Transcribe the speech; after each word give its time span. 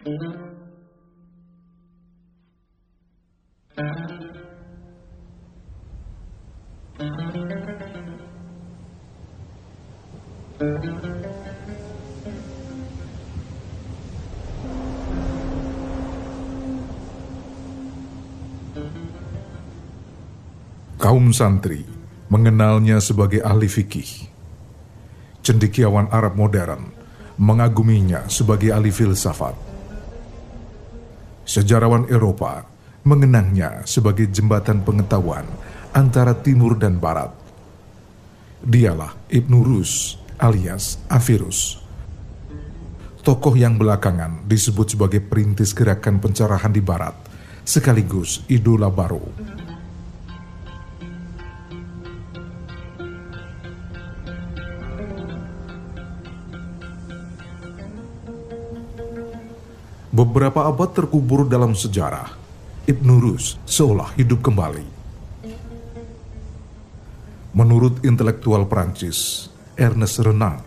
Kaum 0.00 0.16
santri 21.36 21.84
mengenalnya 22.32 23.04
sebagai 23.04 23.44
ahli 23.44 23.68
fikih. 23.68 24.32
Cendikiawan 25.44 26.08
Arab 26.08 26.40
modern 26.40 26.88
mengaguminya 27.36 28.24
sebagai 28.32 28.72
ahli 28.72 28.88
filsafat. 28.88 29.69
Sejarawan 31.50 32.06
Eropa 32.06 32.62
mengenangnya 33.02 33.82
sebagai 33.82 34.30
jembatan 34.30 34.86
pengetahuan 34.86 35.42
antara 35.90 36.30
timur 36.30 36.78
dan 36.78 37.02
barat. 37.02 37.34
Dialah 38.62 39.18
Ibnu 39.26 39.58
Rus 39.58 40.14
alias 40.38 41.02
Avirus. 41.10 41.82
Tokoh 43.26 43.58
yang 43.58 43.82
belakangan 43.82 44.46
disebut 44.46 44.94
sebagai 44.94 45.18
perintis 45.26 45.74
gerakan 45.74 46.22
pencerahan 46.22 46.70
di 46.70 46.78
barat, 46.78 47.18
sekaligus 47.66 48.46
idola 48.46 48.86
baru. 48.86 49.18
Beberapa 60.20 60.68
abad 60.68 60.92
terkubur 60.92 61.48
dalam 61.48 61.72
sejarah, 61.72 62.36
Ibnu 62.84 63.24
Rus 63.24 63.56
seolah 63.64 64.12
hidup 64.20 64.44
kembali. 64.44 64.84
Menurut 67.56 68.04
intelektual 68.04 68.68
Prancis, 68.68 69.48
Ernest 69.80 70.20
Renan, 70.20 70.60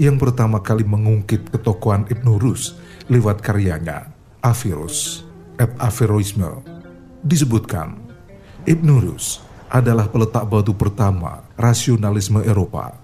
yang 0.00 0.16
pertama 0.16 0.64
kali 0.64 0.88
mengungkit 0.88 1.52
ketokohan 1.52 2.08
Ibnu 2.08 2.40
Rus 2.40 2.80
lewat 3.12 3.44
karyanya 3.44 4.08
Avirus 4.40 5.20
et 5.60 5.68
Averroisme, 5.76 6.64
disebutkan 7.20 8.00
Ibnu 8.64 9.04
Rus 9.04 9.44
adalah 9.68 10.08
peletak 10.08 10.48
batu 10.48 10.72
pertama 10.72 11.44
rasionalisme 11.60 12.40
Eropa. 12.40 12.96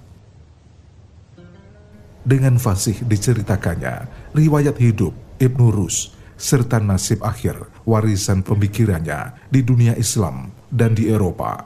Dengan 2.25 2.57
fasih 2.57 3.05
diceritakannya 3.05 4.09
riwayat 4.33 4.81
hidup 4.81 5.29
Ibnu 5.41 5.73
Rus, 5.73 6.13
serta 6.37 6.77
nasib 6.85 7.25
akhir 7.25 7.57
warisan 7.89 8.45
pemikirannya 8.45 9.49
di 9.49 9.65
dunia 9.65 9.97
Islam 9.97 10.53
dan 10.69 10.93
di 10.93 11.09
Eropa. 11.09 11.65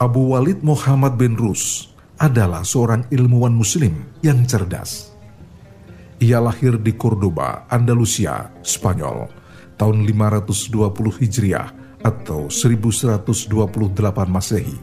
Abu 0.00 0.32
Walid 0.32 0.64
Muhammad 0.64 1.20
bin 1.20 1.36
Rus 1.36 1.92
adalah 2.16 2.64
seorang 2.64 3.04
ilmuwan 3.12 3.52
muslim 3.52 4.08
yang 4.24 4.40
cerdas. 4.48 5.12
Ia 6.16 6.40
lahir 6.40 6.80
di 6.80 6.96
Cordoba, 6.96 7.68
Andalusia, 7.68 8.56
Spanyol, 8.64 9.28
tahun 9.76 10.08
520 10.08 11.20
Hijriah 11.20 11.84
atau 12.04 12.52
1128 12.52 13.56
Masehi. 14.28 14.76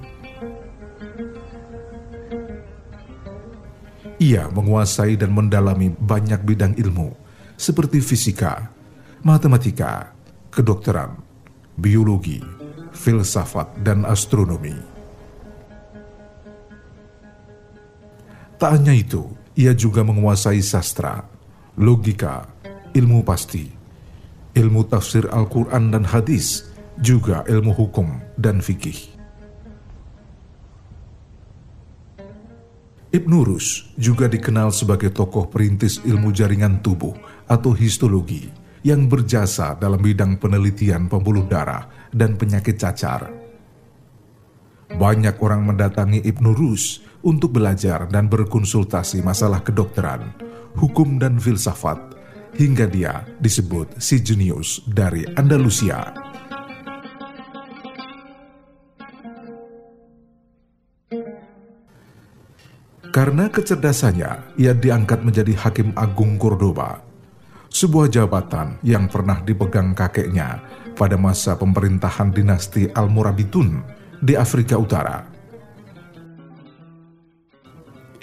Ia 4.22 4.50
menguasai 4.50 5.17
dan 5.17 5.33
mendalami 5.33 5.93
banyak 5.93 6.42
bidang 6.42 6.73
ilmu 6.77 7.14
seperti 7.58 8.02
fisika, 8.02 8.70
matematika, 9.21 10.14
kedokteran, 10.49 11.17
biologi, 11.77 12.42
filsafat, 12.93 13.81
dan 13.81 14.05
astronomi. 14.05 14.73
Tak 18.61 18.77
hanya 18.77 18.93
itu, 18.93 19.26
ia 19.58 19.73
juga 19.73 20.05
menguasai 20.05 20.61
sastra, 20.61 21.26
logika, 21.81 22.45
ilmu 22.93 23.26
pasti, 23.26 23.65
ilmu 24.54 24.86
tafsir 24.86 25.26
Al-Quran 25.33 25.89
dan 25.89 26.05
hadis, 26.05 26.70
juga 27.00 27.46
ilmu 27.48 27.72
hukum 27.72 28.20
dan 28.36 28.60
fikih. 28.60 29.12
Ibnu 33.12 33.44
Rus 33.44 33.92
juga 34.00 34.32
dikenal 34.32 34.72
sebagai 34.72 35.12
tokoh 35.12 35.52
perintis 35.52 36.00
ilmu 36.00 36.32
jaringan 36.32 36.80
tubuh 36.80 37.12
atau 37.44 37.76
histologi 37.76 38.48
yang 38.88 39.12
berjasa 39.12 39.76
dalam 39.76 40.00
bidang 40.00 40.40
penelitian 40.40 41.12
pembuluh 41.12 41.44
darah 41.44 41.92
dan 42.16 42.40
penyakit 42.40 42.80
cacar. 42.80 43.28
Banyak 44.96 45.44
orang 45.44 45.68
mendatangi 45.68 46.23
Ibnu 46.23 46.56
Rus 46.56 47.04
untuk 47.28 47.52
belajar 47.52 48.08
dan 48.08 48.32
berkonsultasi 48.32 49.20
masalah 49.20 49.60
kedokteran, 49.60 50.32
hukum 50.80 51.20
dan 51.20 51.36
filsafat, 51.36 52.00
hingga 52.56 52.88
dia 52.88 53.28
disebut 53.44 54.00
si 54.00 54.23
jenius 54.23 54.84
dari 54.88 55.28
Andalusia. 55.36 56.30
Karena 63.11 63.52
kecerdasannya, 63.52 64.55
ia 64.55 64.72
diangkat 64.72 65.20
menjadi 65.27 65.52
Hakim 65.60 65.92
Agung 65.99 66.39
Cordoba, 66.39 67.04
sebuah 67.67 68.08
jabatan 68.08 68.80
yang 68.88 69.11
pernah 69.11 69.44
dipegang 69.44 69.92
kakeknya 69.92 70.64
pada 70.95 71.20
masa 71.20 71.60
pemerintahan 71.60 72.32
dinasti 72.32 72.88
Almorabitun 72.88 73.83
di 74.23 74.32
Afrika 74.39 74.80
Utara. 74.80 75.27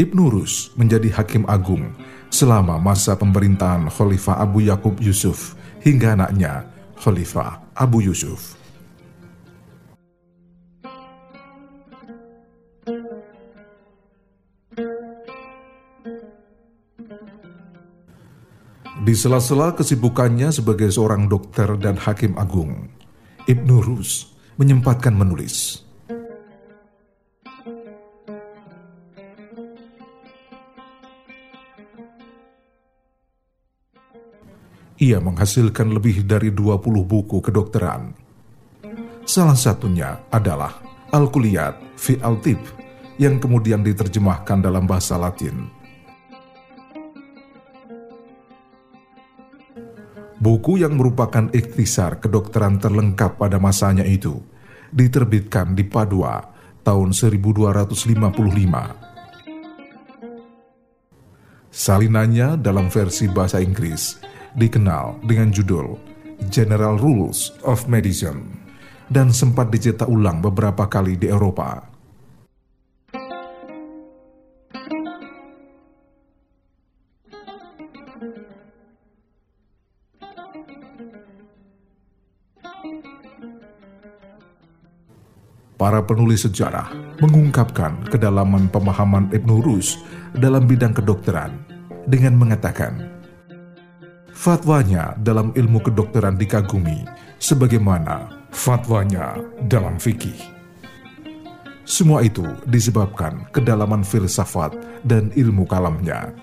Ibnu 0.00 0.24
Rus 0.32 0.72
menjadi 0.72 1.20
Hakim 1.20 1.44
Agung 1.44 1.92
selama 2.32 2.80
masa 2.80 3.12
pemerintahan 3.12 3.92
Khalifah 3.92 4.40
Abu 4.40 4.64
Yakub 4.64 4.96
Yusuf 5.04 5.52
hingga 5.84 6.16
anaknya 6.16 6.64
Khalifah 6.96 7.60
Abu 7.76 8.08
Yusuf. 8.08 8.57
Di 19.08 19.16
sela-sela 19.16 19.72
kesibukannya 19.72 20.52
sebagai 20.52 20.92
seorang 20.92 21.32
dokter 21.32 21.64
dan 21.80 21.96
hakim 21.96 22.36
agung, 22.36 22.92
Ibnu 23.48 23.80
Rus 23.80 24.36
menyempatkan 24.60 25.16
menulis. 25.16 25.80
Ia 35.00 35.24
menghasilkan 35.24 35.88
lebih 35.88 36.28
dari 36.28 36.52
20 36.52 36.68
buku 37.08 37.40
kedokteran. 37.40 38.12
Salah 39.24 39.56
satunya 39.56 40.20
adalah 40.28 40.84
Al-Kuliyat 41.16 41.96
fi 41.96 42.20
Al-Tib 42.20 42.60
yang 43.16 43.40
kemudian 43.40 43.80
diterjemahkan 43.80 44.60
dalam 44.60 44.84
bahasa 44.84 45.16
Latin. 45.16 45.77
Buku 50.38 50.78
yang 50.78 50.94
merupakan 50.94 51.50
ikhtisar 51.50 52.22
kedokteran 52.22 52.78
terlengkap 52.78 53.42
pada 53.42 53.58
masanya 53.58 54.06
itu 54.06 54.38
diterbitkan 54.94 55.74
di 55.74 55.82
Padua 55.82 56.38
tahun 56.86 57.10
1255. 57.10 57.74
Salinannya 61.74 62.54
dalam 62.54 62.86
versi 62.86 63.26
bahasa 63.26 63.58
Inggris 63.58 64.22
dikenal 64.54 65.26
dengan 65.26 65.50
judul 65.50 65.98
General 66.54 66.94
Rules 66.94 67.50
of 67.66 67.90
Medicine 67.90 68.46
dan 69.10 69.34
sempat 69.34 69.74
dicetak 69.74 70.06
ulang 70.06 70.38
beberapa 70.38 70.86
kali 70.86 71.18
di 71.18 71.26
Eropa. 71.26 71.97
Para 85.78 86.02
penulis 86.02 86.42
sejarah 86.42 86.90
mengungkapkan 87.22 88.02
kedalaman 88.10 88.66
pemahaman 88.68 89.30
Ibnu 89.30 89.62
Rus 89.62 90.02
dalam 90.34 90.66
bidang 90.66 90.92
kedokteran 90.92 91.54
dengan 92.10 92.34
mengatakan, 92.34 92.98
fatwanya 94.34 95.14
dalam 95.22 95.54
ilmu 95.54 95.78
kedokteran 95.78 96.34
dikagumi 96.34 97.06
sebagaimana 97.38 98.26
fatwanya 98.50 99.38
dalam 99.70 99.96
fikih. 100.02 100.36
Semua 101.88 102.20
itu 102.20 102.44
disebabkan 102.68 103.48
kedalaman 103.48 104.04
filsafat 104.04 104.76
dan 105.08 105.32
ilmu 105.32 105.64
kalamnya. 105.64 106.36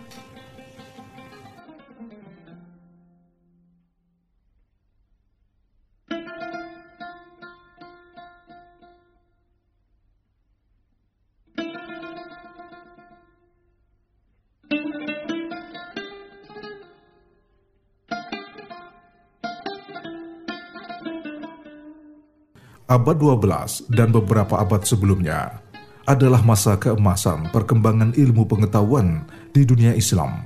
Abad 22.86 23.18
12 23.18 23.90
dan 23.90 24.14
beberapa 24.14 24.62
abad 24.62 24.86
sebelumnya 24.86 25.58
adalah 26.06 26.46
masa 26.46 26.78
keemasan 26.78 27.50
perkembangan 27.50 28.14
ilmu 28.14 28.46
pengetahuan 28.46 29.26
di 29.50 29.66
dunia 29.66 29.98
Islam. 29.98 30.46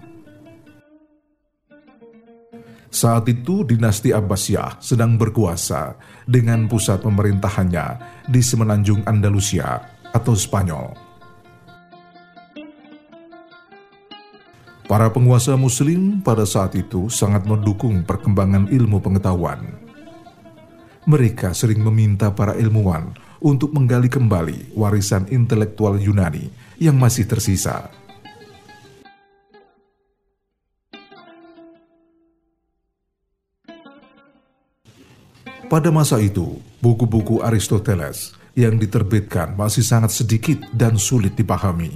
Saat 2.89 3.29
itu 3.29 3.67
dinasti 3.67 4.15
Abbasiyah 4.15 4.79
sedang 4.81 5.19
berkuasa 5.19 5.99
dengan 6.25 6.65
pusat 6.65 7.03
pemerintahannya 7.05 7.87
di 8.31 8.41
semenanjung 8.41 9.05
Andalusia 9.05 9.83
atau 10.09 10.33
Spanyol. 10.33 10.95
Para 14.89 15.05
penguasa 15.13 15.53
muslim 15.53 16.17
pada 16.25 16.49
saat 16.49 16.73
itu 16.73 17.13
sangat 17.13 17.45
mendukung 17.45 18.01
perkembangan 18.01 18.73
ilmu 18.73 18.97
pengetahuan 18.97 19.78
mereka 21.09 21.57
sering 21.57 21.81
meminta 21.81 22.29
para 22.29 22.53
ilmuwan 22.53 23.17
untuk 23.41 23.73
menggali 23.73 24.05
kembali 24.05 24.77
warisan 24.77 25.25
intelektual 25.33 25.97
Yunani 25.97 26.53
yang 26.77 27.01
masih 27.01 27.25
tersisa. 27.25 27.89
Pada 35.69 35.89
masa 35.93 36.17
itu, 36.21 36.61
buku-buku 36.81 37.41
Aristoteles 37.41 38.33
yang 38.57 38.77
diterbitkan 38.77 39.53
masih 39.53 39.85
sangat 39.85 40.13
sedikit 40.13 40.61
dan 40.73 40.97
sulit 40.97 41.33
dipahami. 41.37 41.93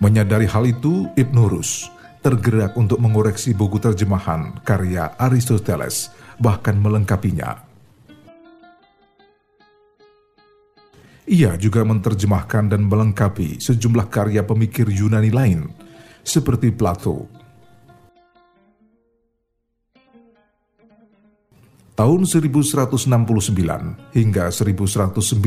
Menyadari 0.00 0.48
hal 0.48 0.64
itu, 0.68 1.08
Ibn 1.16 1.36
Rus 1.48 1.88
tergerak 2.24 2.72
untuk 2.80 2.96
mengoreksi 2.96 3.52
buku 3.52 3.76
terjemahan 3.76 4.56
karya 4.64 5.12
Aristoteles 5.20 6.08
bahkan 6.38 6.78
melengkapinya. 6.78 7.74
Ia 11.24 11.56
juga 11.56 11.80
menerjemahkan 11.88 12.68
dan 12.68 12.84
melengkapi 12.84 13.56
sejumlah 13.56 14.12
karya 14.12 14.44
pemikir 14.44 14.84
Yunani 14.92 15.32
lain, 15.32 15.72
seperti 16.20 16.68
Plato. 16.68 17.24
Tahun 21.94 22.26
1169 22.28 24.12
hingga 24.12 24.50
1195, 24.52 25.40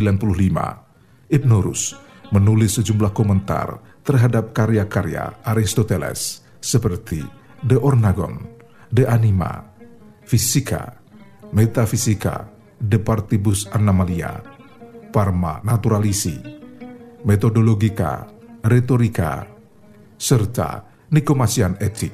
Ibn 1.29 1.51
Rus 1.61 1.93
menulis 2.33 2.81
sejumlah 2.81 3.13
komentar 3.13 3.77
terhadap 4.01 4.57
karya-karya 4.57 5.43
Aristoteles 5.43 6.41
seperti 6.57 7.21
De 7.61 7.77
Ornagon, 7.77 8.41
De 8.89 9.05
Anima, 9.05 9.76
fisika, 10.27 10.99
metafisika, 11.55 12.51
de 12.83 12.99
partibus 12.99 13.63
anomalia, 13.71 14.43
parma 15.15 15.63
naturalisi, 15.63 16.35
metodologika, 17.23 18.27
retorika, 18.67 19.47
serta 20.19 20.83
nikomasian 21.15 21.79
etik. 21.79 22.11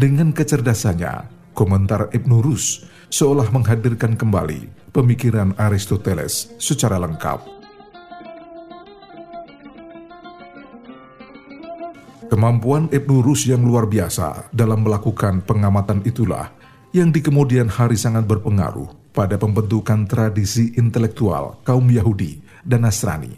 Dengan 0.00 0.32
kecerdasannya, 0.32 1.28
komentar 1.52 2.08
Ibn 2.08 2.32
Rus 2.40 2.88
seolah 3.12 3.52
menghadirkan 3.52 4.16
kembali 4.16 4.88
pemikiran 4.96 5.52
Aristoteles 5.60 6.56
secara 6.56 6.96
lengkap. 6.96 7.59
Kemampuan 12.30 12.86
Ibnu 12.94 13.26
Rus 13.26 13.50
yang 13.50 13.66
luar 13.66 13.90
biasa 13.90 14.54
dalam 14.54 14.86
melakukan 14.86 15.42
pengamatan 15.42 16.06
itulah 16.06 16.54
yang 16.94 17.10
di 17.10 17.18
kemudian 17.18 17.66
hari 17.66 17.98
sangat 17.98 18.22
berpengaruh 18.22 19.10
pada 19.10 19.34
pembentukan 19.34 20.06
tradisi 20.06 20.70
intelektual 20.78 21.58
kaum 21.66 21.90
Yahudi 21.90 22.38
dan 22.62 22.86
Nasrani. 22.86 23.34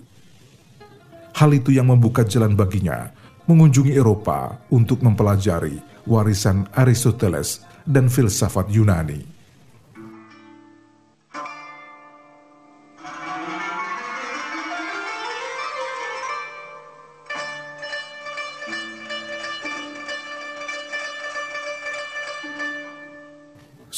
Hal 1.32 1.56
itu 1.56 1.72
yang 1.72 1.88
membuka 1.88 2.20
jalan 2.28 2.52
baginya 2.52 3.08
mengunjungi 3.48 3.96
Eropa 3.96 4.60
untuk 4.68 5.00
mempelajari 5.00 5.80
warisan 6.04 6.68
Aristoteles 6.76 7.64
dan 7.88 8.12
filsafat 8.12 8.68
Yunani. 8.68 9.31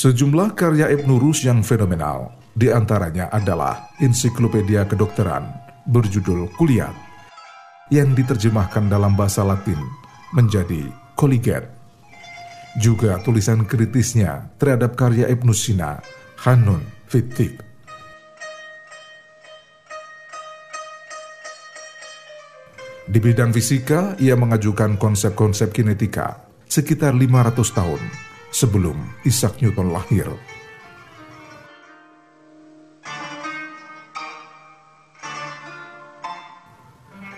Sejumlah 0.04 0.52
karya 0.52 0.92
Ibn 0.92 1.16
Rus 1.16 1.48
yang 1.48 1.64
fenomenal, 1.64 2.36
di 2.52 2.68
antaranya 2.68 3.32
adalah 3.32 3.88
Ensiklopedia 4.04 4.84
Kedokteran 4.84 5.48
berjudul 5.88 6.52
Kuliah 6.60 6.92
yang 7.88 8.12
diterjemahkan 8.12 8.84
dalam 8.92 9.16
bahasa 9.16 9.40
Latin 9.40 9.80
menjadi 10.36 10.92
Colliget. 11.16 11.72
Juga 12.76 13.16
tulisan 13.24 13.64
kritisnya 13.64 14.52
terhadap 14.60 14.92
karya 14.92 15.24
Ibn 15.32 15.48
Sina, 15.56 15.96
Hanun 16.44 16.84
Fitik. 17.08 17.64
Di 23.08 23.18
bidang 23.24 23.56
fisika, 23.56 24.20
ia 24.20 24.36
mengajukan 24.36 25.00
konsep-konsep 25.00 25.72
kinetika 25.72 26.44
sekitar 26.68 27.16
500 27.16 27.56
tahun 27.72 28.33
sebelum 28.54 28.94
Isaac 29.26 29.58
Newton 29.58 29.90
lahir. 29.90 30.30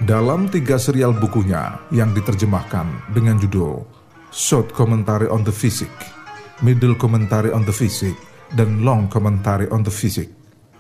Dalam 0.05 0.53
tiga 0.53 0.77
serial 0.77 1.17
bukunya 1.17 1.81
yang 1.89 2.13
diterjemahkan 2.13 3.17
dengan 3.17 3.41
judul 3.41 3.83
Short 4.29 4.71
Commentary 4.77 5.27
on 5.27 5.41
the 5.43 5.51
Physics, 5.51 6.13
Middle 6.61 6.95
Commentary 7.01 7.49
on 7.51 7.65
the 7.65 7.73
Physics, 7.73 8.21
dan 8.55 8.85
Long 8.85 9.09
Commentary 9.09 9.67
on 9.73 9.83
the 9.83 9.91
Physics, 9.91 10.31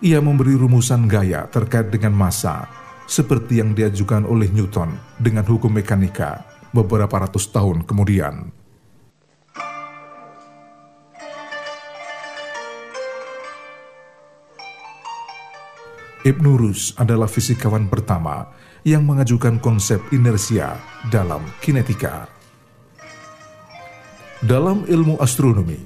ia 0.04 0.20
memberi 0.20 0.54
rumusan 0.54 1.08
gaya 1.08 1.48
terkait 1.48 1.88
dengan 1.88 2.12
massa 2.14 2.68
seperti 3.08 3.64
yang 3.64 3.72
diajukan 3.72 4.28
oleh 4.28 4.52
Newton 4.52 4.94
dengan 5.16 5.48
hukum 5.48 5.72
mekanika 5.72 6.44
beberapa 6.70 7.24
ratus 7.24 7.48
tahun 7.50 7.88
kemudian. 7.88 8.65
Ibn 16.26 16.58
Rus 16.58 16.90
adalah 16.98 17.30
fisikawan 17.30 17.86
pertama 17.86 18.50
yang 18.82 19.06
mengajukan 19.06 19.62
konsep 19.62 20.02
inersia 20.10 20.74
dalam 21.06 21.38
kinetika. 21.62 22.26
Dalam 24.42 24.82
ilmu 24.90 25.22
astronomi, 25.22 25.78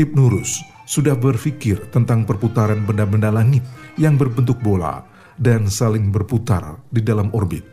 Ibn 0.00 0.18
Rus 0.32 0.64
sudah 0.88 1.12
berpikir 1.12 1.92
tentang 1.92 2.24
perputaran 2.24 2.88
benda-benda 2.88 3.28
langit 3.28 3.68
yang 4.00 4.16
berbentuk 4.16 4.64
bola 4.64 5.04
dan 5.36 5.68
saling 5.68 6.08
berputar 6.08 6.80
di 6.88 7.04
dalam 7.04 7.28
orbit. 7.36 7.68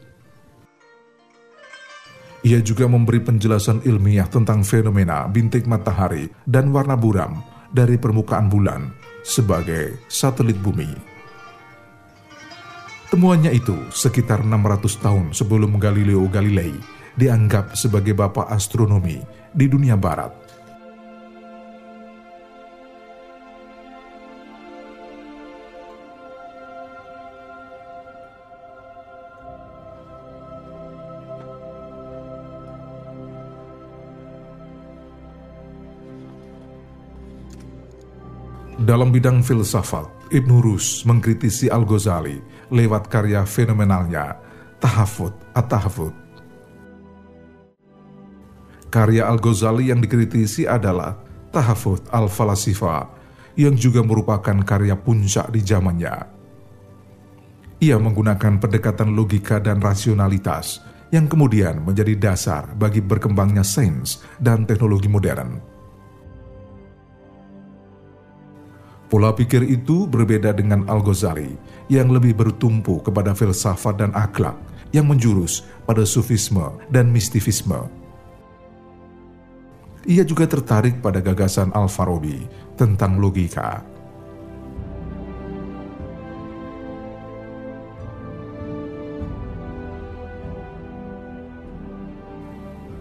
Ia 2.43 2.59
juga 2.59 2.83
memberi 2.91 3.23
penjelasan 3.23 3.87
ilmiah 3.87 4.27
tentang 4.27 4.67
fenomena 4.67 5.23
bintik 5.31 5.63
matahari 5.63 6.27
dan 6.43 6.75
warna 6.75 6.99
buram 6.99 7.39
dari 7.71 7.95
permukaan 7.95 8.51
bulan 8.51 8.91
sebagai 9.23 10.03
satelit 10.11 10.59
bumi. 10.59 11.08
Temuannya 13.09 13.49
itu 13.49 13.73
sekitar 13.89 14.45
600 14.45 15.01
tahun 15.01 15.25
sebelum 15.33 15.81
Galileo 15.81 16.29
Galilei 16.29 16.77
dianggap 17.17 17.73
sebagai 17.73 18.13
bapak 18.13 18.53
astronomi 18.53 19.17
di 19.49 19.65
dunia 19.65 19.97
barat. 19.97 20.48
Dalam 38.89 39.13
bidang 39.13 39.45
filsafat, 39.45 40.33
Ibn 40.33 40.49
Rus 40.65 41.05
mengkritisi 41.05 41.69
Al-Ghazali 41.69 42.41
lewat 42.73 43.05
karya 43.05 43.45
fenomenalnya 43.45 44.33
Tahafut 44.81 45.29
At-Tahafut. 45.53 46.09
Karya 48.89 49.29
Al-Ghazali 49.29 49.93
yang 49.93 50.01
dikritisi 50.01 50.65
adalah 50.65 51.21
Tahafut 51.53 52.01
Al-Falasifa 52.09 53.13
yang 53.61 53.77
juga 53.77 54.01
merupakan 54.01 54.57
karya 54.65 54.97
puncak 54.97 55.53
di 55.53 55.61
zamannya. 55.61 56.25
Ia 57.85 58.01
menggunakan 58.01 58.57
pendekatan 58.57 59.13
logika 59.13 59.61
dan 59.61 59.85
rasionalitas 59.85 60.81
yang 61.13 61.29
kemudian 61.29 61.85
menjadi 61.85 62.17
dasar 62.17 62.73
bagi 62.73 63.05
berkembangnya 63.05 63.61
sains 63.61 64.25
dan 64.41 64.65
teknologi 64.65 65.05
modern. 65.05 65.77
Pola 69.09 69.33
pikir 69.33 69.65
itu 69.65 70.05
berbeda 70.05 70.53
dengan 70.53 70.85
Al-Ghazali 70.85 71.57
yang 71.89 72.13
lebih 72.13 72.37
bertumpu 72.37 73.01
kepada 73.01 73.33
filsafat 73.33 73.97
dan 73.97 74.13
akhlak 74.13 74.53
yang 74.93 75.09
menjurus 75.09 75.65
pada 75.89 76.05
sufisme 76.05 76.77
dan 76.93 77.09
mistifisme. 77.09 77.89
Ia 80.05 80.21
juga 80.21 80.45
tertarik 80.45 81.01
pada 81.01 81.25
gagasan 81.25 81.73
Al-Farabi 81.73 82.45
tentang 82.77 83.17
logika. 83.17 83.81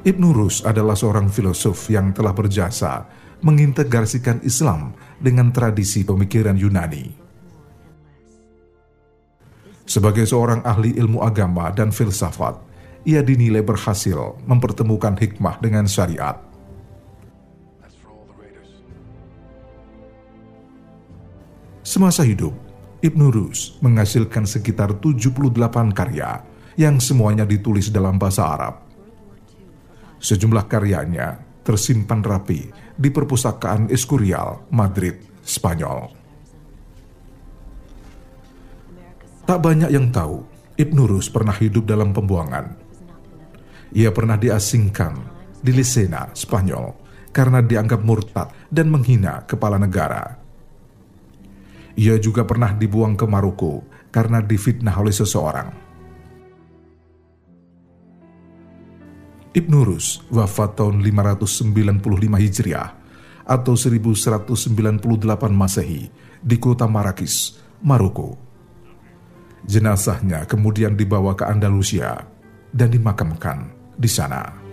Ibn 0.09 0.25
Rus 0.33 0.65
adalah 0.65 0.97
seorang 0.97 1.29
filosof 1.29 1.93
yang 1.93 2.17
telah 2.17 2.33
berjasa 2.33 3.05
mengintegrasikan 3.41 4.43
Islam 4.43 4.95
dengan 5.23 5.55
tradisi 5.55 6.03
pemikiran 6.03 6.59
Yunani. 6.59 7.15
Sebagai 9.89 10.29
seorang 10.29 10.61
ahli 10.69 10.93
ilmu 11.01 11.25
agama 11.25 11.73
dan 11.73 11.89
filsafat, 11.89 12.61
ia 13.09 13.25
dinilai 13.25 13.65
berhasil 13.65 14.37
mempertemukan 14.45 15.17
hikmah 15.17 15.57
dengan 15.65 15.89
syariat. 15.89 16.37
Semasa 21.81 22.21
hidup, 22.21 22.53
Ibn 23.01 23.33
Rus 23.33 23.81
menghasilkan 23.81 24.45
sekitar 24.45 25.01
78 25.01 25.97
karya 25.97 26.45
yang 26.77 27.01
semuanya 27.01 27.49
ditulis 27.49 27.89
dalam 27.89 28.21
bahasa 28.21 28.45
Arab. 28.45 28.85
Sejumlah 30.21 30.69
karyanya 30.69 31.48
tersimpan 31.69 32.25
rapi 32.25 32.73
di 32.97 33.13
perpustakaan 33.13 33.93
Escurial, 33.93 34.73
Madrid, 34.73 35.21
Spanyol. 35.45 36.09
Tak 39.45 39.61
banyak 39.61 39.93
yang 39.93 40.09
tahu, 40.09 40.49
Ibn 40.81 40.99
Rus 41.05 41.29
pernah 41.29 41.53
hidup 41.53 41.85
dalam 41.85 42.17
pembuangan. 42.17 42.73
Ia 43.93 44.09
pernah 44.17 44.41
diasingkan 44.41 45.13
di 45.61 45.77
Lisena, 45.77 46.33
Spanyol, 46.33 46.97
karena 47.37 47.61
dianggap 47.61 48.01
murtad 48.01 48.49
dan 48.73 48.89
menghina 48.89 49.45
kepala 49.45 49.77
negara. 49.77 50.41
Ia 52.01 52.17
juga 52.17 52.49
pernah 52.49 52.73
dibuang 52.73 53.13
ke 53.13 53.29
Maroko 53.29 53.85
karena 54.09 54.41
difitnah 54.41 54.97
oleh 54.97 55.13
seseorang. 55.13 55.88
Ibn 59.57 59.73
Rus 59.81 60.21
wafat 60.29 60.77
tahun 60.77 61.01
595 61.01 61.73
Hijriah 62.37 62.93
atau 63.49 63.73
1198 63.73 65.01
Masehi 65.49 66.13
di 66.45 66.57
kota 66.61 66.85
Marrakech, 66.85 67.57
Maroko. 67.81 68.37
Jenazahnya 69.65 70.45
kemudian 70.45 70.95
dibawa 70.95 71.33
ke 71.33 71.49
Andalusia 71.49 72.29
dan 72.71 72.93
dimakamkan 72.93 73.73
di 73.97 74.07
sana. 74.07 74.68